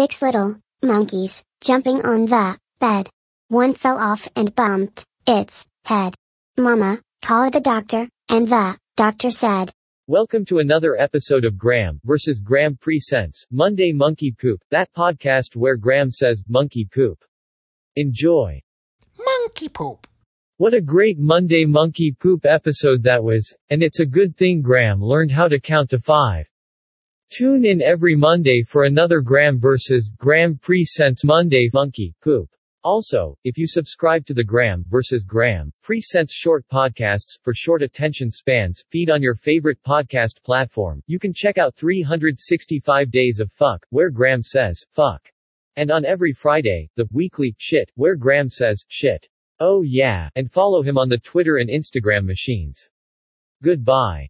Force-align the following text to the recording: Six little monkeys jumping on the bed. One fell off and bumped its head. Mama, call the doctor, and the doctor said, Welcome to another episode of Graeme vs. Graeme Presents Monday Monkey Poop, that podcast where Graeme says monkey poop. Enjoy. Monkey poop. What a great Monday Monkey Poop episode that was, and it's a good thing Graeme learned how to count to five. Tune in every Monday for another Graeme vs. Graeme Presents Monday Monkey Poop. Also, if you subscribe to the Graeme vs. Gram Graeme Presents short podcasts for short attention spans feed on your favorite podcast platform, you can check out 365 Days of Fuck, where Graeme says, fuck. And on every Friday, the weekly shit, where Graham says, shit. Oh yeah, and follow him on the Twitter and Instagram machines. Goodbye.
Six 0.00 0.22
little 0.22 0.56
monkeys 0.82 1.44
jumping 1.60 2.00
on 2.06 2.24
the 2.24 2.56
bed. 2.78 3.10
One 3.48 3.74
fell 3.74 3.98
off 3.98 4.26
and 4.34 4.54
bumped 4.54 5.04
its 5.26 5.66
head. 5.84 6.14
Mama, 6.56 7.02
call 7.20 7.50
the 7.50 7.60
doctor, 7.60 8.08
and 8.30 8.48
the 8.48 8.78
doctor 8.96 9.30
said, 9.30 9.70
Welcome 10.06 10.46
to 10.46 10.58
another 10.60 10.98
episode 10.98 11.44
of 11.44 11.58
Graeme 11.58 12.00
vs. 12.02 12.40
Graeme 12.40 12.78
Presents 12.80 13.44
Monday 13.50 13.92
Monkey 13.92 14.32
Poop, 14.32 14.62
that 14.70 14.90
podcast 14.94 15.54
where 15.54 15.76
Graeme 15.76 16.10
says 16.10 16.44
monkey 16.48 16.88
poop. 16.90 17.22
Enjoy. 17.94 18.58
Monkey 19.22 19.68
poop. 19.68 20.06
What 20.56 20.72
a 20.72 20.80
great 20.80 21.18
Monday 21.18 21.66
Monkey 21.66 22.16
Poop 22.18 22.46
episode 22.46 23.02
that 23.02 23.22
was, 23.22 23.54
and 23.68 23.82
it's 23.82 24.00
a 24.00 24.06
good 24.06 24.34
thing 24.34 24.62
Graeme 24.62 25.02
learned 25.02 25.32
how 25.32 25.46
to 25.48 25.60
count 25.60 25.90
to 25.90 25.98
five. 25.98 26.49
Tune 27.30 27.64
in 27.64 27.80
every 27.80 28.16
Monday 28.16 28.64
for 28.64 28.86
another 28.86 29.20
Graeme 29.20 29.60
vs. 29.60 30.10
Graeme 30.18 30.58
Presents 30.58 31.24
Monday 31.24 31.70
Monkey 31.72 32.12
Poop. 32.20 32.50
Also, 32.82 33.36
if 33.44 33.56
you 33.56 33.68
subscribe 33.68 34.26
to 34.26 34.34
the 34.34 34.42
Graeme 34.42 34.84
vs. 34.88 35.22
Gram 35.22 35.62
Graeme 35.62 35.72
Presents 35.80 36.34
short 36.34 36.66
podcasts 36.66 37.38
for 37.44 37.54
short 37.54 37.82
attention 37.82 38.32
spans 38.32 38.82
feed 38.90 39.10
on 39.10 39.22
your 39.22 39.36
favorite 39.36 39.78
podcast 39.86 40.42
platform, 40.42 41.00
you 41.06 41.20
can 41.20 41.32
check 41.32 41.56
out 41.56 41.76
365 41.76 43.12
Days 43.12 43.38
of 43.38 43.52
Fuck, 43.52 43.86
where 43.90 44.10
Graeme 44.10 44.42
says, 44.42 44.84
fuck. 44.90 45.22
And 45.76 45.92
on 45.92 46.04
every 46.04 46.32
Friday, 46.32 46.90
the 46.96 47.08
weekly 47.12 47.54
shit, 47.58 47.92
where 47.94 48.16
Graham 48.16 48.50
says, 48.50 48.84
shit. 48.88 49.28
Oh 49.60 49.82
yeah, 49.82 50.30
and 50.34 50.50
follow 50.50 50.82
him 50.82 50.98
on 50.98 51.08
the 51.08 51.18
Twitter 51.18 51.58
and 51.58 51.70
Instagram 51.70 52.24
machines. 52.24 52.88
Goodbye. 53.62 54.26